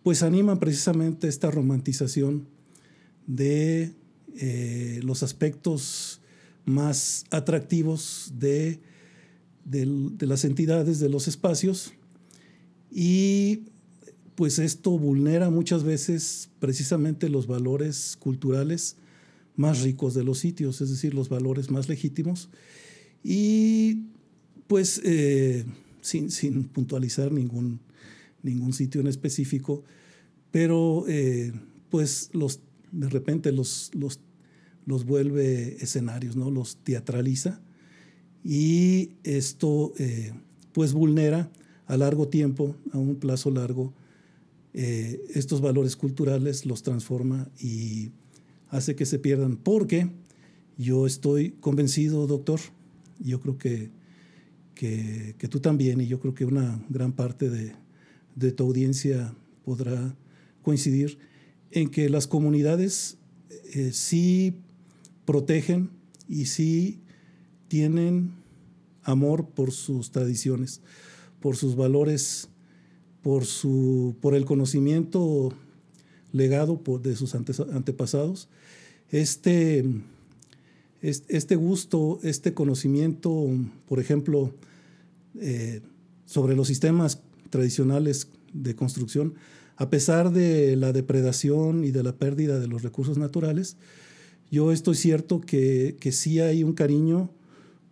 pues 0.03 0.23
animan 0.23 0.59
precisamente 0.59 1.27
esta 1.27 1.51
romantización 1.51 2.47
de 3.27 3.93
eh, 4.35 4.99
los 5.03 5.23
aspectos 5.23 6.21
más 6.65 7.25
atractivos 7.31 8.33
de, 8.35 8.79
de, 9.63 10.27
las 10.27 10.45
entidades, 10.45 10.99
de 10.99 11.09
los 11.09 11.27
espacios, 11.27 11.93
y 12.91 13.65
pues 14.35 14.59
esto 14.59 14.97
vulnera 14.97 15.49
muchas 15.49 15.83
veces 15.83 16.49
precisamente 16.59 17.29
los 17.29 17.47
valores 17.47 18.17
culturales 18.19 18.97
más 19.55 19.81
ricos 19.81 20.13
de 20.13 20.23
los 20.23 20.39
sitios, 20.39 20.81
es 20.81 20.89
decir, 20.89 21.13
los 21.13 21.29
valores 21.29 21.69
más 21.69 21.89
legítimos. 21.89 22.49
Y 23.23 24.05
pues 24.69 25.01
eh, 25.03 25.65
sin, 25.99 26.63
puntualizar 26.65 27.31
ningún, 27.31 27.79
ningún 28.43 28.71
sitio 28.71 29.01
en 29.01 29.07
específico, 29.07 29.83
pero 30.51 31.05
eh, 31.07 31.51
pues 31.89 32.29
los, 32.33 32.59
de 32.91 33.09
repente 33.09 33.51
los, 33.51 33.89
los, 33.95 34.19
los 34.85 35.05
vuelve 35.05 35.83
escenarios, 35.83 36.35
¿no? 36.35 36.51
los 36.51 36.77
teatraliza 36.83 37.59
y 38.43 39.13
esto 39.23 39.91
eh, 39.97 40.33
pues 40.71 40.93
vulnera 40.93 41.51
a 41.87 41.97
largo 41.97 42.27
tiempo, 42.27 42.75
a 42.93 42.99
un 42.99 43.15
plazo 43.15 43.49
largo, 43.49 43.91
estos 44.71 45.61
valores 45.61 45.95
culturales 45.95 46.67
los 46.67 46.83
transforma 46.83 47.49
y 47.59 48.11
hace 48.69 48.95
que 48.95 49.07
se 49.07 49.17
pierdan. 49.17 49.57
Porque 49.57 50.11
yo 50.77 51.07
estoy 51.07 51.55
convencido, 51.59 52.27
doctor, 52.27 52.59
yo 53.19 53.39
creo 53.39 53.57
que, 53.57 53.89
que, 54.79 55.47
tú 55.49 55.59
también, 55.59 55.99
y 55.99 56.07
yo 56.07 56.21
creo 56.21 56.33
que 56.33 56.45
una 56.45 56.81
gran 56.87 57.11
parte 57.11 57.49
de, 57.49 57.73
de 58.35 58.51
tu 58.53 58.63
audiencia 58.63 59.33
podrá 59.65 60.15
coincidir 60.61 61.19
en 61.71 61.89
que 61.89 62.07
las 62.09 62.27
comunidades 62.27 63.17
eh, 63.73 63.91
sí 63.91 64.55
protegen 65.25 65.89
y 66.29 66.45
sí 66.45 67.01
tienen 67.67 68.31
amor 69.03 69.49
por 69.49 69.71
sus 69.71 70.11
tradiciones, 70.11 70.81
por 71.41 71.57
sus 71.57 71.75
valores 71.75 72.49
por, 73.21 73.45
su, 73.45 74.15
por 74.21 74.33
el 74.33 74.45
conocimiento 74.45 75.53
legado 76.31 76.81
de 77.01 77.15
sus 77.15 77.35
antepasados, 77.35 78.47
este, 79.09 79.83
este 81.01 81.55
gusto, 81.55 82.19
este 82.23 82.53
conocimiento, 82.53 83.47
por 83.87 83.99
ejemplo, 83.99 84.53
eh, 85.39 85.81
sobre 86.25 86.55
los 86.55 86.67
sistemas 86.67 87.21
tradicionales 87.49 88.29
de 88.53 88.75
construcción, 88.75 89.35
a 89.75 89.89
pesar 89.89 90.31
de 90.31 90.75
la 90.75 90.91
depredación 90.91 91.83
y 91.83 91.91
de 91.91 92.03
la 92.03 92.17
pérdida 92.17 92.59
de 92.59 92.67
los 92.67 92.83
recursos 92.83 93.17
naturales, 93.17 93.77
yo 94.51 94.71
estoy 94.71 94.95
cierto 94.95 95.41
que, 95.41 95.97
que 95.99 96.11
sí 96.11 96.39
hay 96.39 96.63
un 96.63 96.73
cariño 96.73 97.31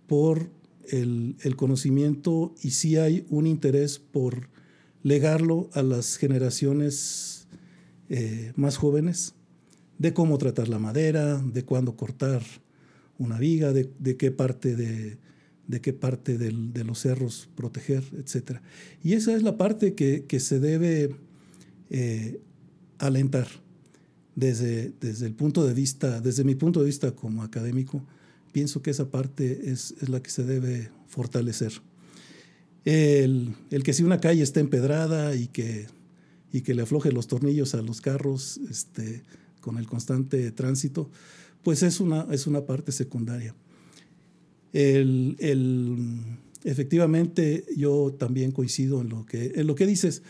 por 0.08 0.50
el, 0.90 1.36
el, 1.42 1.56
conocimiento 1.56 2.56
y 2.62 2.72
sí 2.72 2.98
hay 2.98 3.26
un 3.30 3.46
interés 3.46 4.00
por 4.00 4.50
legarlo 5.04 5.70
a 5.74 5.84
las 5.84 6.18
generaciones 6.18 7.48
eh, 8.10 8.54
más 8.56 8.78
jóvenes 8.78 9.36
de 9.98 10.14
cómo 10.14 10.38
tratar 10.38 10.70
la 10.70 10.80
madera, 10.80 11.42
de 11.42 11.66
cuándo 11.66 11.96
cortar 11.96 12.42
una 13.18 13.38
viga, 13.38 13.74
de, 13.74 14.18
qué 14.18 14.32
parte 14.32 14.76
de, 14.76 15.18
de 15.68 15.82
qué 15.82 15.94
parte 15.94 16.38
de 16.38 16.84
los 16.84 17.00
cerros 17.00 17.50
proteger, 17.56 18.04
etc. 18.18 18.60
Y 19.04 19.14
esa 19.14 19.36
es 19.36 19.44
la 19.44 19.58
parte 19.58 19.94
que, 19.94 20.40
se 20.40 20.60
debe 20.60 21.16
eh, 21.90 22.40
alentar 23.00 23.48
desde, 24.36 24.94
desde 25.02 25.26
el 25.26 25.34
punto 25.34 25.66
de 25.66 25.74
vista, 25.74 26.22
desde 26.22 26.44
mi 26.44 26.56
punto 26.56 26.80
de 26.80 26.86
vista 26.86 27.12
como 27.12 27.44
académico, 27.44 28.06
pienso 28.52 28.82
que 28.82 28.92
esa 28.92 29.12
parte 29.12 29.72
es, 29.72 29.96
la 30.08 30.22
que 30.22 30.30
se 30.30 30.44
debe 30.44 30.90
fortalecer 31.08 31.74
el, 32.88 33.84
que 33.84 33.94
si 33.94 34.04
una 34.04 34.22
calle 34.22 34.44
está 34.44 34.62
empedrada 34.62 35.36
y 35.36 35.48
que, 35.48 35.88
y 36.54 36.62
que 36.62 36.74
le 36.74 36.84
afloje 36.84 37.12
los 37.12 37.28
tornillos 37.28 37.76
a 37.76 37.82
los 37.82 38.00
carros 38.00 38.60
este, 38.70 39.24
con 39.60 39.78
el 39.78 39.88
constante 39.88 40.52
tránsito, 40.52 41.10
pues 41.64 41.84
es 41.84 42.00
una, 42.00 42.28
es 42.32 42.48
una 42.48 42.66
parte 42.66 42.94
secundaria. 42.94 43.54
El, 44.74 45.36
efectivamente, 46.64 47.66
yo 47.76 48.16
también 48.18 48.52
coincido 48.52 49.02
en 49.02 49.10
lo 49.10 49.26
que, 49.26 49.54
en 49.56 49.68
lo 49.68 49.76
que 49.76 49.86
dices. 49.86 50.24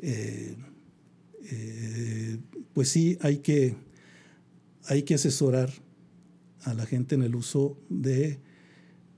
Eh, 0.00 0.56
eh, 1.50 2.38
pues 2.74 2.88
sí, 2.88 3.18
hay 3.20 3.38
que, 3.38 3.74
hay 4.84 5.02
que 5.02 5.14
asesorar 5.14 5.70
a 6.62 6.74
la 6.74 6.86
gente 6.86 7.14
en 7.14 7.22
el 7.22 7.34
uso 7.34 7.78
de 7.88 8.38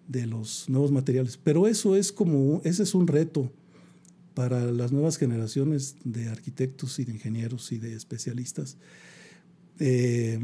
de 0.08 0.26
los 0.26 0.68
nuevos 0.68 0.92
materiales. 0.92 1.38
Pero 1.42 1.66
eso 1.66 1.96
es 1.96 2.12
como, 2.12 2.60
ese 2.64 2.82
es 2.82 2.94
un 2.94 3.06
reto 3.06 3.50
para 4.34 4.72
las 4.72 4.92
nuevas 4.92 5.16
generaciones 5.16 5.96
de 6.04 6.28
arquitectos 6.28 6.98
y 6.98 7.04
de 7.04 7.12
ingenieros 7.12 7.72
y 7.72 7.78
de 7.78 7.94
especialistas. 7.94 8.76
Eh, 9.78 10.38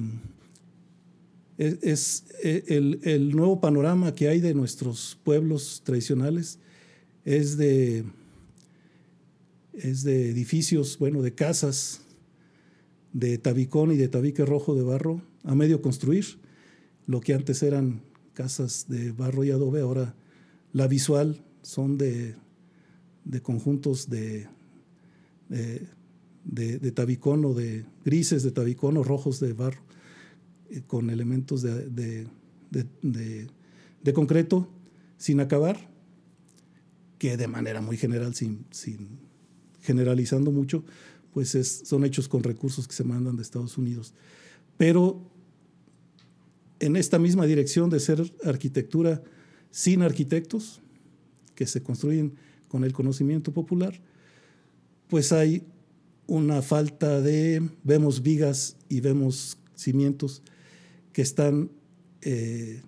es, 1.60 2.24
e, 2.42 2.64
el, 3.02 3.36
nuevo 3.36 3.60
panorama 3.60 4.14
que 4.14 4.28
hay 4.28 4.40
de 4.40 4.54
nuestros 4.54 5.18
pueblos 5.22 5.82
tradicionales 5.84 6.58
es 7.24 7.58
de, 7.58 8.04
es 9.74 10.02
de 10.02 10.30
edificios, 10.30 10.98
bueno, 10.98 11.20
de 11.20 11.34
casas 11.34 12.00
de 13.12 13.36
tabicón 13.36 13.92
y 13.92 13.96
de 13.96 14.08
tabique 14.08 14.46
rojo 14.46 14.74
de 14.74 14.84
barro 14.84 15.22
a 15.44 15.54
medio 15.54 15.82
construir, 15.82 16.24
lo 17.06 17.20
que 17.20 17.34
antes 17.34 17.62
eran 17.62 18.02
casas 18.32 18.86
de 18.88 19.12
barro 19.12 19.44
y 19.44 19.50
adobe, 19.50 19.80
ahora 19.80 20.14
la 20.72 20.86
visual 20.86 21.44
son 21.60 21.98
de, 21.98 22.36
conjuntos 23.42 24.08
de, 24.08 24.46
de, 25.48 26.92
tabicón 26.92 27.44
o 27.44 27.52
de 27.52 27.84
grises 28.04 28.42
de 28.44 28.50
tabicón 28.50 28.96
o 28.96 29.02
rojos 29.02 29.40
de 29.40 29.52
barro, 29.52 29.80
eh, 29.80 29.89
con 30.86 31.10
elementos 31.10 31.62
de, 31.62 32.26
concreto 34.14 34.68
sin 35.16 35.40
acabar, 35.40 35.90
que 37.18 37.36
de 37.36 37.48
manera 37.48 37.80
muy 37.80 37.96
general, 37.96 38.34
sin, 38.34 38.64
sin 38.70 39.18
generalizando 39.82 40.50
mucho, 40.50 40.84
pues 41.32 41.50
son 41.84 42.04
hechos 42.04 42.28
con 42.28 42.42
recursos 42.42 42.88
que 42.88 42.94
se 42.94 43.04
mandan 43.04 43.36
de 43.36 43.42
Estados 43.42 43.78
Unidos. 43.78 44.14
Pero 44.76 45.20
en 46.80 46.96
esta 46.96 47.18
misma 47.18 47.46
dirección 47.46 47.90
de 47.90 48.00
ser 48.00 48.32
arquitectura 48.44 49.22
sin 49.70 50.02
arquitectos, 50.02 50.80
que 51.54 51.66
se 51.66 51.82
construyen 51.82 52.34
con 52.68 52.84
el 52.84 52.92
conocimiento 52.92 53.52
popular, 53.52 54.00
pues 55.08 55.32
hay 55.32 55.64
una 56.26 56.62
falta 56.62 57.20
de, 57.20 57.68
vemos 57.82 58.22
vigas 58.22 58.76
y 58.88 59.00
vemos 59.00 59.58
cimientos 59.74 60.42
que 61.20 61.24
están 61.24 61.70
eh, 62.22 62.80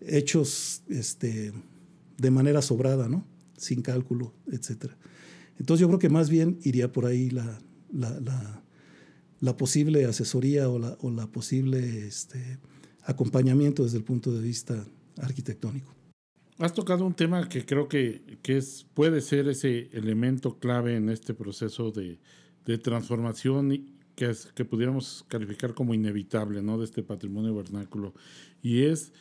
hechos 0.00 0.84
este, 0.88 1.52
de 2.16 2.30
manera 2.30 2.62
sobrada, 2.62 3.08
¿no? 3.08 3.26
sin 3.56 3.82
cálculo, 3.82 4.32
etc. 4.52 4.92
Entonces 5.58 5.80
yo 5.80 5.88
creo 5.88 5.98
que 5.98 6.10
más 6.10 6.30
bien 6.30 6.60
iría 6.62 6.92
por 6.92 7.06
ahí 7.06 7.28
la, 7.28 7.58
la, 7.90 9.56
posible 9.56 10.04
asesoría 10.04 10.68
o 10.68 10.78
la, 10.78 10.96
o 11.00 11.10
la 11.10 11.26
posible 11.26 12.06
este, 12.06 12.60
acompañamiento 13.02 13.82
desde 13.82 13.98
el 13.98 14.04
punto 14.04 14.32
de 14.32 14.42
vista 14.42 14.86
arquitectónico. 15.16 15.92
Has 16.58 16.72
tocado 16.72 17.04
un 17.04 17.14
tema 17.14 17.48
que 17.48 17.66
creo 17.66 17.88
que, 17.88 18.38
que 18.42 18.58
es, 18.58 18.86
puede 18.94 19.20
ser 19.22 19.48
ese 19.48 19.90
elemento 19.92 20.60
clave 20.60 20.94
en 20.94 21.08
este 21.08 21.34
proceso 21.34 21.90
de, 21.90 22.20
de 22.64 22.78
transformación 22.78 23.72
que, 24.20 24.28
es, 24.28 24.52
que 24.54 24.66
pudiéramos 24.66 25.24
calificar 25.28 25.72
como 25.72 25.94
inevitable 25.94 26.60
¿no? 26.60 26.76
de 26.76 26.84
este 26.84 27.02
patrimonio 27.02 27.54
vernáculo. 27.54 28.12
Y 28.62 28.82
es 28.82 29.14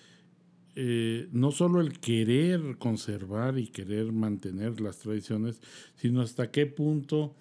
eh, 0.75 1.29
no 1.32 1.51
solo 1.51 1.79
el 1.79 2.00
querer 2.00 2.77
conservar 2.77 3.58
y 3.58 3.68
querer 3.68 4.12
mantener 4.12 4.82
las 4.82 4.98
tradiciones, 4.98 5.62
sino 5.96 6.20
hasta 6.20 6.51
qué 6.51 6.65
punto 6.65 7.34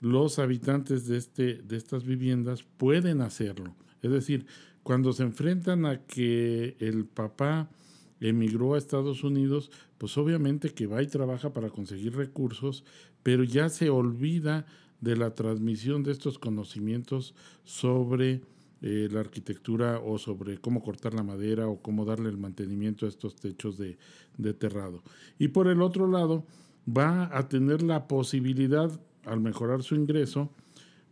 los 0.00 0.40
habitantes 0.40 1.06
de, 1.06 1.16
este, 1.16 1.54
de 1.62 1.76
estas 1.76 2.04
viviendas 2.04 2.64
pueden 2.64 3.20
hacerlo. 3.20 3.76
Es 4.02 4.10
decir, 4.10 4.44
cuando 4.82 5.12
se 5.12 5.22
enfrentan 5.22 5.86
a 5.86 6.04
que 6.06 6.76
el 6.80 7.04
papá 7.04 7.70
emigró 8.18 8.74
a 8.74 8.78
Estados 8.78 9.22
Unidos, 9.22 9.70
pues 9.96 10.18
obviamente 10.18 10.70
que 10.70 10.88
va 10.88 11.04
y 11.04 11.06
trabaja 11.06 11.52
para 11.52 11.70
conseguir 11.70 12.16
recursos, 12.16 12.82
pero 13.22 13.44
ya 13.44 13.68
se 13.68 13.90
olvida 13.90 14.66
de 15.00 15.16
la 15.16 15.34
transmisión 15.34 16.02
de 16.02 16.12
estos 16.12 16.38
conocimientos 16.38 17.34
sobre 17.64 18.40
eh, 18.82 19.08
la 19.10 19.20
arquitectura 19.20 20.00
o 20.00 20.18
sobre 20.18 20.58
cómo 20.58 20.82
cortar 20.82 21.14
la 21.14 21.22
madera 21.22 21.66
o 21.66 21.80
cómo 21.80 22.04
darle 22.04 22.28
el 22.28 22.36
mantenimiento 22.36 23.06
a 23.06 23.08
estos 23.08 23.36
techos 23.36 23.78
de, 23.78 23.98
de 24.36 24.54
terrado. 24.54 25.02
Y 25.38 25.48
por 25.48 25.68
el 25.68 25.82
otro 25.82 26.08
lado, 26.08 26.44
va 26.86 27.36
a 27.36 27.48
tener 27.48 27.82
la 27.82 28.06
posibilidad, 28.06 28.90
al 29.24 29.40
mejorar 29.40 29.82
su 29.82 29.96
ingreso, 29.96 30.50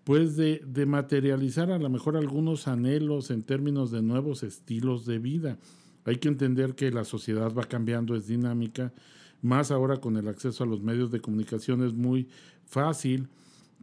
pues 0.04 0.36
de, 0.36 0.62
de 0.66 0.86
materializar 0.86 1.70
a 1.70 1.78
lo 1.78 1.88
mejor 1.88 2.16
algunos 2.16 2.68
anhelos 2.68 3.30
en 3.30 3.42
términos 3.42 3.90
de 3.90 4.02
nuevos 4.02 4.42
estilos 4.42 5.06
de 5.06 5.18
vida. 5.18 5.58
Hay 6.04 6.16
que 6.16 6.28
entender 6.28 6.74
que 6.74 6.90
la 6.90 7.04
sociedad 7.04 7.52
va 7.54 7.64
cambiando, 7.64 8.14
es 8.14 8.26
dinámica, 8.26 8.92
más 9.40 9.70
ahora 9.70 9.96
con 9.96 10.16
el 10.16 10.28
acceso 10.28 10.64
a 10.64 10.66
los 10.66 10.82
medios 10.82 11.10
de 11.10 11.20
comunicación 11.20 11.84
es 11.84 11.92
muy 11.92 12.28
fácil 12.66 13.28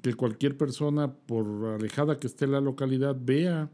que 0.01 0.13
cualquier 0.13 0.57
persona, 0.57 1.13
por 1.13 1.75
alejada 1.75 2.19
que 2.19 2.27
esté 2.27 2.47
la 2.47 2.61
localidad, 2.61 3.15
vea 3.19 3.69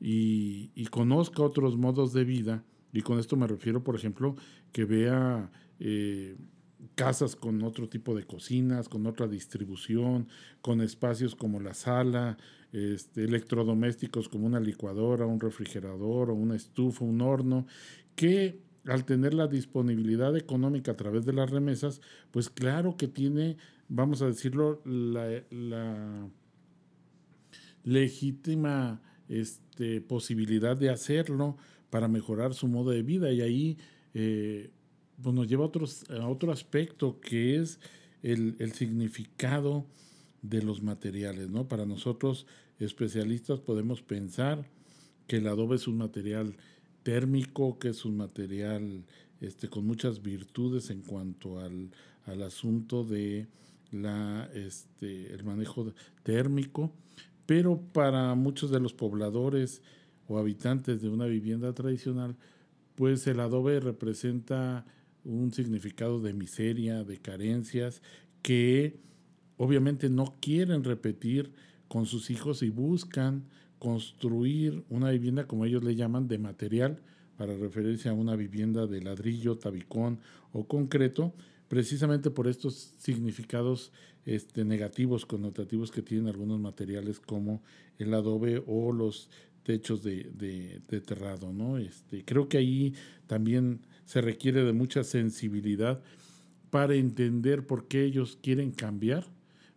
y, 0.00 0.84
conozca 0.90 1.42
otros 1.42 1.76
modos 1.76 2.12
de 2.12 2.24
vida. 2.24 2.64
Y 2.92 3.02
con 3.02 3.18
esto 3.18 3.36
me 3.36 3.46
refiero, 3.46 3.82
por 3.82 3.96
ejemplo, 3.96 4.36
que 4.72 4.84
vea 4.84 5.50
eh, 5.80 6.36
casas 6.94 7.36
con 7.36 7.62
otro 7.62 7.88
tipo 7.88 8.14
de 8.14 8.24
cocinas, 8.24 8.88
con 8.88 9.06
otra 9.06 9.26
distribución, 9.26 10.28
con 10.62 10.80
espacios 10.80 11.34
como 11.34 11.60
la 11.60 11.74
sala, 11.74 12.38
este, 12.72 13.24
electrodomésticos 13.24 14.28
como 14.28 14.46
una 14.46 14.60
licuadora, 14.60 15.26
un 15.26 15.40
refrigerador 15.40 16.30
o 16.30 16.34
una 16.34 16.56
estufa, 16.56 17.04
un 17.04 17.20
horno, 17.20 17.66
que 18.14 18.60
al 18.86 19.04
tener 19.04 19.34
la 19.34 19.48
disponibilidad 19.48 20.36
económica 20.36 20.92
a 20.92 20.96
través 20.96 21.26
de 21.26 21.32
las 21.32 21.50
remesas, 21.50 22.00
pues 22.30 22.50
claro 22.50 22.96
que 22.96 23.08
tiene, 23.08 23.56
vamos 23.88 24.22
a 24.22 24.26
decirlo, 24.26 24.82
la, 24.84 26.28
legítima 27.84 29.00
este, 29.28 30.00
posibilidad 30.00 30.76
de 30.76 30.90
hacerlo 30.90 31.56
para 31.90 32.08
mejorar 32.08 32.54
su 32.54 32.68
modo 32.68 32.90
de 32.90 33.02
vida. 33.02 33.32
Y 33.32 33.40
ahí 33.40 33.78
eh, 34.14 34.70
pues 35.22 35.34
nos 35.34 35.46
lleva 35.46 35.66
a, 35.66 36.28
otro 36.28 36.52
aspecto 36.52 37.20
que 37.20 37.56
es 37.56 37.78
el, 38.22 38.56
el 38.58 38.72
significado 38.72 39.86
de 40.42 40.62
los 40.62 40.82
materiales. 40.82 41.50
¿no? 41.50 41.68
Para 41.68 41.86
nosotros 41.86 42.46
especialistas 42.78 43.60
podemos 43.60 44.02
pensar 44.02 44.68
que 45.26 45.36
el 45.36 45.46
adobe 45.46 45.76
es 45.76 45.88
un 45.88 45.98
material 45.98 46.56
térmico, 47.02 47.78
que 47.78 47.88
es 47.88 48.04
un 48.04 48.16
material 48.16 49.04
este, 49.40 49.68
con 49.68 49.86
muchas 49.86 50.22
virtudes 50.22 50.90
en 50.90 51.02
cuanto 51.02 51.60
al, 51.60 51.92
asunto 52.42 53.04
de 53.04 53.46
la, 53.90 54.50
este, 54.54 55.32
el 55.32 55.44
manejo 55.44 55.92
térmico, 56.22 56.92
pero 57.46 57.80
para 57.92 58.34
muchos 58.34 58.70
de 58.70 58.80
los 58.80 58.92
pobladores 58.92 59.82
o 60.28 60.38
habitantes 60.38 61.00
de 61.02 61.08
una 61.08 61.26
vivienda 61.26 61.72
tradicional, 61.72 62.36
pues 62.94 63.26
el 63.26 63.40
adobe 63.40 63.78
representa 63.80 64.84
un 65.24 65.52
significado 65.52 66.20
de 66.20 66.32
miseria, 66.32 67.04
de 67.04 67.18
carencias, 67.18 68.02
que 68.42 68.98
obviamente 69.56 70.08
no 70.08 70.34
quieren 70.40 70.84
repetir 70.84 71.52
con 71.88 72.06
sus 72.06 72.30
hijos 72.30 72.62
y 72.62 72.70
buscan 72.70 73.44
construir 73.78 74.84
una 74.88 75.10
vivienda, 75.10 75.46
como 75.46 75.64
ellos 75.64 75.84
le 75.84 75.94
llaman, 75.94 76.28
de 76.28 76.38
material, 76.38 77.02
para 77.36 77.54
referirse 77.56 78.08
a 78.08 78.14
una 78.14 78.34
vivienda 78.34 78.86
de 78.86 79.02
ladrillo, 79.02 79.58
tabicón 79.58 80.20
o 80.52 80.66
concreto, 80.66 81.34
precisamente 81.68 82.30
por 82.30 82.46
estos 82.48 82.94
significados 82.98 83.92
este, 84.24 84.64
negativos, 84.64 85.26
connotativos 85.26 85.90
que 85.90 86.02
tienen 86.02 86.28
algunos 86.28 86.60
materiales 86.60 87.20
como 87.20 87.62
el 87.98 88.12
adobe 88.14 88.62
o 88.66 88.92
los 88.92 89.30
techos 89.62 90.02
de, 90.02 90.30
de, 90.34 91.00
terrado. 91.00 91.52
¿no? 91.52 91.78
Este, 91.78 92.24
creo 92.24 92.48
que 92.48 92.58
ahí 92.58 92.94
también 93.26 93.80
se 94.04 94.20
requiere 94.20 94.64
de 94.64 94.72
mucha 94.72 95.02
sensibilidad 95.02 96.02
para 96.70 96.94
entender 96.94 97.66
por 97.66 97.88
qué 97.88 98.04
ellos 98.04 98.38
quieren 98.40 98.70
cambiar 98.70 99.24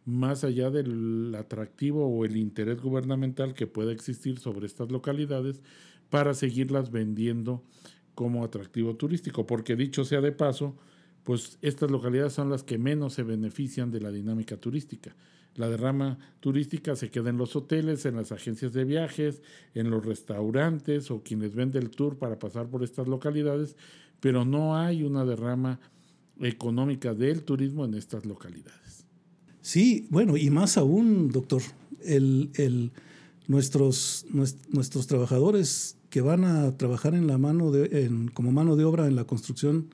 más 0.06 0.44
allá 0.44 0.70
del 0.70 1.34
atractivo 1.36 2.08
o 2.08 2.26
el 2.26 2.38
interés 2.38 2.82
gubernamental 2.82 3.54
que 3.54 3.68
pueda 3.68 3.92
existir 3.92 4.40
sobre 4.40 4.66
estas 4.66 4.92
localidades 4.92 5.62
para 6.10 6.34
seguirlas 6.34 6.92
vendiendo 6.92 7.64
como 8.16 8.44
atractivo 8.44 8.96
turístico, 8.96 9.46
porque 9.46 9.76
dicho 9.76 10.04
sea 10.04 10.22
de 10.22 10.32
paso, 10.32 10.76
pues 11.30 11.60
estas 11.62 11.92
localidades 11.92 12.34
son 12.34 12.50
las 12.50 12.64
que 12.64 12.80
menos 12.80 13.14
se 13.14 13.22
benefician 13.22 13.92
de 13.92 14.02
la 14.02 14.10
dinámica 14.10 14.58
turística. 14.58 15.16
La 15.54 15.70
derrama 15.70 16.18
turística 16.40 16.96
se 16.96 17.12
queda 17.12 17.30
en 17.30 17.38
los 17.38 17.56
hoteles, 17.56 18.08
en 18.08 18.16
las 18.16 18.32
agencias 18.32 18.74
de 18.74 18.84
viajes, 18.84 19.44
en 19.76 19.92
los 19.92 20.04
restaurantes 20.04 21.12
o 21.12 21.22
quienes 21.22 21.54
venden 21.54 21.84
el 21.84 21.92
tour 21.92 22.18
para 22.18 22.40
pasar 22.40 22.66
por 22.66 22.84
estas 22.84 23.08
localidades, 23.08 23.76
pero 24.20 24.44
no 24.44 24.76
hay 24.76 25.04
una 25.04 25.24
derrama 25.24 25.80
económica 26.40 27.14
del 27.14 27.44
turismo 27.44 27.86
en 27.86 27.94
estas 27.94 28.26
localidades. 28.26 29.06
Sí, 29.62 30.08
bueno, 30.10 30.36
y 30.36 30.50
más 30.50 30.80
aún, 30.80 31.30
doctor, 31.30 31.62
el, 32.04 32.92
nuestros, 33.46 34.26
nuestros 34.32 35.06
trabajadores 35.06 35.96
que 36.10 36.22
van 36.22 36.44
a 36.44 36.76
trabajar 36.76 37.14
en 37.14 37.28
la 37.28 37.38
mano 37.38 37.70
de, 37.70 38.10
como 38.34 38.52
mano 38.52 38.76
de 38.76 38.84
obra 38.84 39.06
en 39.06 39.16
la 39.16 39.26
construcción, 39.26 39.94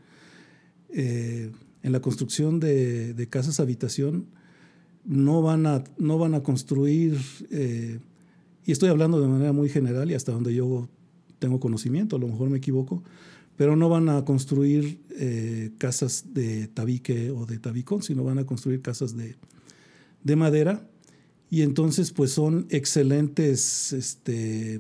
eh, 0.98 1.52
en 1.84 1.92
la 1.92 2.00
construcción 2.00 2.62
de, 2.62 3.28
casas 3.30 3.60
habitación, 3.60 4.28
no 5.04 5.42
van 5.42 5.68
a, 5.68 5.84
no 5.98 6.18
van 6.18 6.34
a 6.36 6.42
construir, 6.42 7.20
eh, 7.52 8.00
y 8.66 8.72
estoy 8.72 8.88
hablando 8.90 9.20
de 9.20 9.28
manera 9.28 9.52
muy 9.52 9.68
general 9.68 10.10
y 10.10 10.14
hasta 10.14 10.32
donde 10.32 10.56
yo 10.56 10.88
tengo 11.38 11.60
conocimiento, 11.60 12.16
a 12.16 12.20
lo 12.20 12.30
mejor 12.30 12.50
me 12.50 12.60
equivoco, 12.60 13.04
pero 13.58 13.76
no 13.76 13.90
van 13.90 14.08
a 14.08 14.24
construir 14.24 15.02
eh, 15.12 15.72
casas 15.78 16.34
de 16.34 16.70
tabique 16.70 17.30
o 17.32 17.46
de 17.46 17.60
tabicón, 17.60 18.02
sino 18.02 18.24
van 18.24 18.40
a 18.40 18.46
construir 18.46 18.82
casas 18.82 19.18
de, 19.18 19.36
de 20.24 20.36
madera. 20.38 20.88
Y 21.50 21.62
entonces 21.62 22.12
pues 22.12 22.32
son 22.32 22.68
excelentes 22.70 23.92
este, 23.92 24.80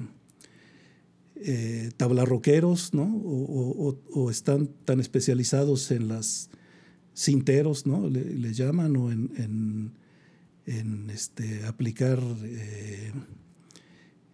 eh, 1.36 1.92
tablarroqueros, 1.98 2.94
¿no? 2.94 3.04
O, 3.04 4.30
están 4.32 4.68
tan 4.86 5.00
especializados 5.00 5.92
en 5.92 6.08
las 6.08 6.50
cinteros, 7.16 7.86
¿no? 7.86 8.10
Le, 8.10 8.54
llaman, 8.54 8.96
o 8.98 9.12
en, 9.12 9.92
este, 11.10 11.66
aplicar 11.66 12.20
eh, 12.44 13.12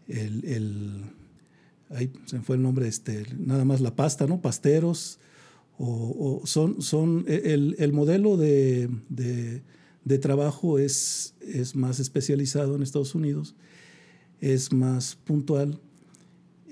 el, 0.08 1.04
ahí 1.90 2.12
se 2.26 2.38
me 2.38 2.44
fue 2.44 2.56
el 2.56 2.62
nombre, 2.62 2.88
este, 2.88 3.26
nada 3.38 3.66
más 3.66 3.82
la 3.82 3.96
pasta, 3.96 4.28
¿no? 4.28 4.42
Pasteros, 4.42 5.20
o, 5.78 6.42
son, 6.46 6.82
son 6.82 7.26
e, 7.28 7.54
el, 7.78 7.94
modelo 7.94 8.38
de 8.38 8.90
de 10.04 10.18
trabajo 10.18 10.80
es, 10.80 11.36
es 11.42 11.76
más 11.76 12.00
especializado 12.00 12.76
en 12.76 12.84
Estados 12.84 13.16
Unidos, 13.16 13.56
es 14.40 14.74
más 14.74 15.16
puntual, 15.16 15.80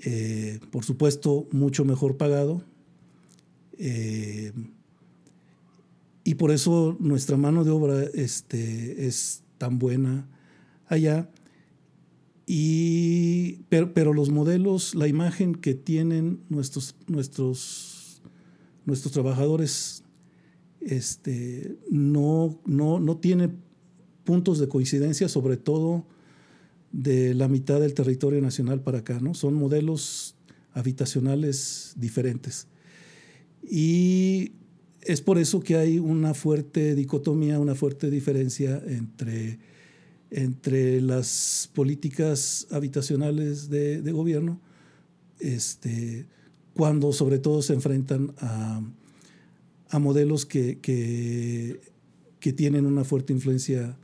eh, 0.04 0.60
por 0.70 0.84
supuesto 0.84 1.48
mucho 1.52 1.84
mejor 1.84 2.16
pagado. 2.16 2.64
Eh, 3.78 4.52
y 6.24 6.34
por 6.34 6.50
eso 6.50 6.96
nuestra 7.00 7.36
mano 7.36 7.64
de 7.64 7.70
obra 7.70 8.04
este, 8.14 9.06
es 9.06 9.42
tan 9.58 9.78
buena 9.78 10.28
allá. 10.86 11.30
y, 12.46 13.62
pero, 13.68 14.12
los 14.12 14.30
modelos, 14.30 14.94
la 14.94 15.06
imagen 15.06 15.54
que 15.54 15.74
tienen 15.74 16.40
nuestros, 16.48 16.96
nuestros, 17.06 18.22
nuestros 18.86 19.12
trabajadores 19.12 20.02
este, 20.80 21.76
no, 21.90 22.58
no, 22.64 22.98
no 22.98 23.18
tiene 23.18 23.50
puntos 24.24 24.58
de 24.58 24.68
coincidencia, 24.68 25.28
sobre 25.28 25.56
todo 25.56 26.06
de 26.92 27.34
la 27.34 27.48
mitad 27.48 27.80
del 27.80 27.94
territorio 27.94 28.40
nacional 28.40 28.80
para 28.80 28.98
acá, 28.98 29.20
¿no? 29.20 29.34
Son 29.34 29.54
modelos 29.54 30.34
habitacionales 30.72 31.94
diferentes. 31.96 32.66
Y 33.62 34.52
es 35.02 35.20
por 35.20 35.38
eso 35.38 35.60
que 35.60 35.76
hay 35.76 35.98
una 35.98 36.34
fuerte 36.34 36.94
dicotomía, 36.94 37.58
una 37.60 37.74
fuerte 37.74 38.10
diferencia 38.10 38.82
entre 38.86 39.58
entre 40.30 41.00
las 41.00 41.68
políticas 41.74 42.66
habitacionales 42.70 43.68
de, 43.68 44.00
gobierno, 44.12 44.60
este, 45.40 46.26
cuando 46.74 47.12
sobre 47.12 47.38
todo 47.38 47.62
se 47.62 47.74
enfrentan 47.74 48.32
a, 48.38 48.80
modelos 49.98 50.46
que, 50.46 50.78
que, 50.80 52.52
tienen 52.52 52.86
una 52.86 53.04
fuerte 53.04 53.32
influencia 53.32 53.98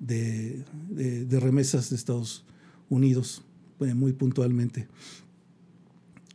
de, 0.00 0.64
remesas 1.30 1.90
de 1.90 1.96
Estados 1.96 2.44
Unidos, 2.88 3.44
eh, 3.80 3.94
muy 3.94 4.12
puntualmente. 4.12 4.88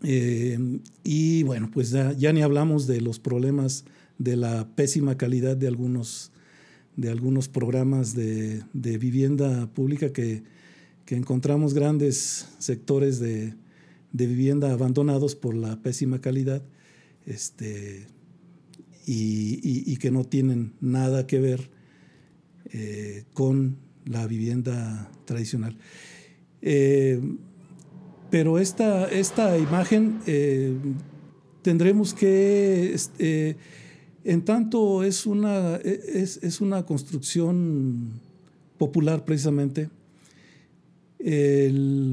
Eh, 0.03 0.79
y 1.03 1.43
bueno, 1.43 1.69
pues 1.73 1.89
ya, 1.89 2.31
ni 2.31 2.41
hablamos 2.41 2.87
de 2.87 3.01
los 3.01 3.19
problemas 3.19 3.85
de 4.17 4.37
la 4.37 4.67
pésima 4.75 5.17
calidad 5.17 5.57
de 5.57 5.67
algunos 5.67 6.31
de 6.95 7.09
algunos 7.09 7.49
programas 7.49 8.15
de, 8.15 8.63
vivienda 8.73 9.67
pública 9.73 10.13
que, 10.13 10.43
encontramos 11.07 11.73
grandes 11.73 12.47
sectores 12.57 13.19
de, 13.19 13.53
vivienda 14.13 14.71
abandonados 14.71 15.35
por 15.35 15.55
la 15.55 15.81
pésima 15.81 16.21
calidad 16.21 16.63
este, 17.25 18.07
y, 19.05 19.97
que 19.97 20.09
no 20.09 20.23
tienen 20.23 20.73
nada 20.79 21.27
que 21.27 21.39
ver 21.39 21.69
eh, 22.71 23.23
con 23.33 23.77
la 24.05 24.27
vivienda 24.27 25.09
tradicional. 25.25 25.77
Eh, 26.61 27.19
pero 28.29 28.59
esta, 28.59 29.07
esta 29.09 29.57
imagen 29.57 30.19
eh, 30.25 30.75
tendremos 31.61 32.13
que 32.13 32.93
este, 32.93 33.57
en 34.23 34.43
tanto 34.43 35.03
es 35.03 35.25
una, 35.25 35.75
es, 35.77 36.59
una 36.61 36.85
construcción 36.85 38.19
popular 38.77 39.25
precisamente, 39.25 39.89
eh, 41.19 42.11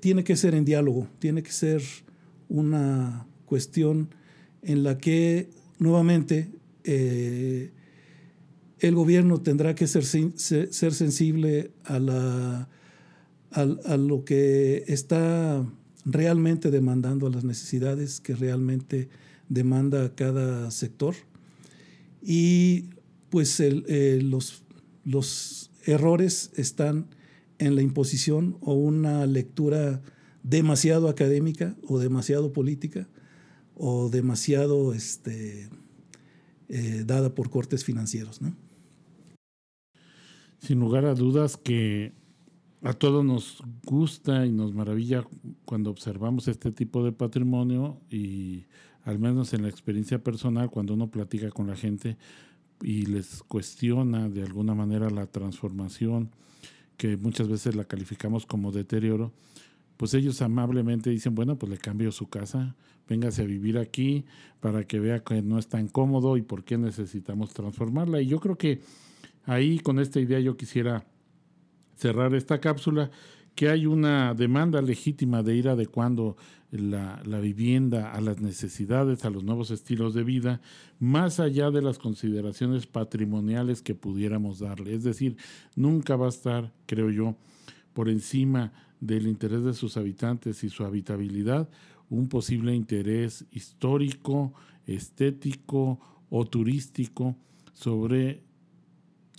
tiene 0.00 0.24
que 0.24 0.36
ser 0.36 0.54
en 0.54 0.64
diálogo, 0.64 1.06
tiene 1.18 1.42
que 1.42 1.52
ser 1.52 1.82
una 2.48 3.26
cuestión 3.44 4.08
en 4.62 4.82
la 4.82 4.98
que 4.98 5.48
nuevamente 5.78 6.50
el 8.80 8.94
gobierno 8.94 9.40
tendrá 9.40 9.74
que 9.74 9.86
ser, 9.86 10.04
ser, 10.04 10.94
sensible 10.94 11.70
a, 11.84 11.98
la, 11.98 12.68
a, 13.50 13.96
lo 13.96 14.24
que 14.24 14.84
está 14.86 15.64
realmente 16.04 16.70
demandando 16.70 17.26
a 17.26 17.30
las 17.30 17.44
necesidades 17.44 18.20
que 18.20 18.34
realmente 18.34 19.08
demanda 19.48 20.14
cada 20.14 20.70
sector. 20.70 21.14
Y 22.22 22.90
pues 23.30 23.58
eh, 23.60 24.20
los, 24.22 24.62
los 25.04 25.70
errores 25.84 26.50
están 26.56 27.06
en 27.58 27.74
la 27.76 27.82
imposición 27.82 28.58
o 28.60 28.74
una 28.74 29.26
lectura 29.26 30.02
demasiado 30.42 31.08
académica 31.08 31.76
o 31.86 31.98
demasiado 31.98 32.52
política 32.52 33.08
o 33.74 34.08
demasiado 34.10 34.94
este, 34.94 35.68
eh, 36.68 37.04
dada 37.06 37.34
por 37.34 37.50
cortes 37.50 37.84
financieros. 37.84 38.40
Sin 40.58 40.80
lugar 40.80 41.04
a 41.04 41.14
dudas 41.14 41.56
que 41.56 42.12
a 42.82 42.92
todos 42.92 43.24
nos 43.24 43.62
gusta 43.84 44.46
y 44.46 44.52
nos 44.52 44.74
maravilla 44.74 45.24
cuando 45.64 45.90
observamos 45.90 46.48
este 46.48 46.72
tipo 46.72 47.04
de 47.04 47.12
patrimonio 47.12 48.00
y 48.10 48.64
al 49.04 49.18
menos 49.18 49.54
en 49.54 49.62
la 49.62 49.68
experiencia 49.68 50.22
personal, 50.22 50.70
cuando 50.70 50.94
uno 50.94 51.10
platica 51.10 51.50
con 51.50 51.66
la 51.66 51.76
gente 51.76 52.16
y 52.82 53.06
les 53.06 53.42
cuestiona 53.44 54.28
de 54.28 54.42
alguna 54.42 54.74
manera 54.74 55.10
la 55.10 55.26
transformación, 55.26 56.30
que 56.96 57.16
muchas 57.16 57.48
veces 57.48 57.76
la 57.76 57.84
calificamos 57.84 58.46
como 58.46 58.72
deterioro, 58.72 59.32
pues 59.96 60.14
ellos 60.14 60.42
amablemente 60.42 61.10
dicen, 61.10 61.34
bueno, 61.34 61.58
pues 61.58 61.70
le 61.70 61.78
cambio 61.78 62.12
su 62.12 62.28
casa, 62.28 62.76
véngase 63.08 63.42
a 63.42 63.46
vivir 63.46 63.78
aquí 63.78 64.24
para 64.60 64.84
que 64.84 65.00
vea 65.00 65.20
que 65.20 65.40
no 65.42 65.58
es 65.58 65.68
tan 65.68 65.88
cómodo 65.88 66.36
y 66.36 66.42
por 66.42 66.64
qué 66.64 66.76
necesitamos 66.76 67.52
transformarla. 67.54 68.20
Y 68.20 68.26
yo 68.26 68.40
creo 68.40 68.58
que 68.58 68.80
ahí 69.46 69.78
con 69.78 69.98
esta 69.98 70.20
idea 70.20 70.38
yo 70.40 70.56
quisiera 70.56 71.06
cerrar 71.96 72.34
esta 72.34 72.60
cápsula 72.60 73.10
que 73.54 73.70
hay 73.70 73.86
una 73.86 74.34
demanda 74.34 74.82
legítima 74.82 75.42
de 75.42 75.56
ir 75.56 75.68
adecuando 75.68 76.36
la, 76.70 77.40
vivienda 77.40 78.12
a 78.12 78.20
las 78.20 78.40
necesidades, 78.40 79.24
a 79.24 79.30
los 79.30 79.44
nuevos 79.44 79.70
estilos 79.70 80.12
de 80.12 80.24
vida, 80.24 80.60
más 80.98 81.40
allá 81.40 81.70
de 81.70 81.80
las 81.80 81.98
consideraciones 81.98 82.86
patrimoniales 82.86 83.80
que 83.80 83.94
pudiéramos 83.94 84.58
darle. 84.58 84.94
Es 84.94 85.04
decir, 85.04 85.38
nunca 85.74 86.16
va 86.16 86.26
a 86.26 86.30
estar, 86.30 86.72
creo 86.84 87.10
yo, 87.10 87.36
por 87.94 88.10
encima 88.10 88.72
del 89.00 89.26
interés 89.26 89.64
de 89.64 89.72
sus 89.72 89.96
habitantes 89.96 90.62
y 90.62 90.68
su 90.68 90.84
habitabilidad, 90.84 91.70
un 92.10 92.28
posible 92.28 92.74
interés 92.74 93.46
histórico, 93.50 94.52
estético 94.86 95.98
o 96.28 96.44
turístico 96.44 97.36
sobre 97.72 98.42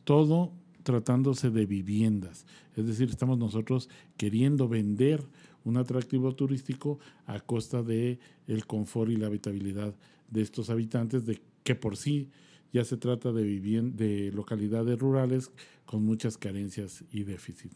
todo 0.07 0.53
tratándose 0.83 1.49
de 1.49 1.65
viviendas. 1.65 2.45
Es 2.77 2.87
decir, 2.87 3.09
estamos 3.09 3.37
nosotros 3.37 3.89
queriendo 4.15 4.69
vender 4.69 5.21
un 5.65 5.75
atractivo 5.75 6.33
turístico 6.33 6.97
a 7.25 7.41
costa 7.41 7.83
de 7.83 8.17
el 8.47 8.65
confort 8.65 9.11
y 9.11 9.17
la 9.17 9.27
habitabilidad 9.27 9.93
de 10.31 10.41
estos 10.41 10.69
habitantes, 10.69 11.25
de 11.25 11.41
que 11.65 11.75
por 11.75 11.97
sí 11.97 12.29
ya 12.71 12.85
se 12.85 12.95
trata 12.95 13.33
de, 13.33 13.43
de 13.81 14.31
localidades 14.31 14.97
rurales 14.97 15.51
con 15.85 16.05
muchas 16.05 16.37
carencias 16.37 17.03
y 17.11 17.23
déficit. 17.23 17.73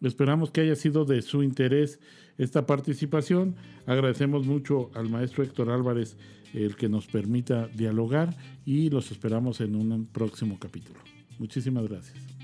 Esperamos 0.00 0.52
que 0.52 0.60
haya 0.60 0.76
sido 0.76 1.04
de 1.04 1.20
su 1.20 1.42
interés 1.42 1.98
esta 2.38 2.64
participación. 2.64 3.56
Agradecemos 3.86 4.46
mucho 4.46 4.92
al 4.94 5.10
maestro 5.10 5.42
Héctor 5.42 5.68
Álvarez 5.70 6.16
el 6.54 6.76
que 6.76 6.88
nos 6.88 7.08
permita 7.08 7.66
dialogar 7.66 8.36
y 8.64 8.88
los 8.88 9.10
esperamos 9.10 9.60
en 9.60 9.74
un 9.74 10.06
próximo 10.06 10.60
capítulo. 10.60 11.11
Muchísimas 11.42 11.88
gracias. 11.88 12.41